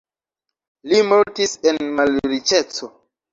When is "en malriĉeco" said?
1.73-2.91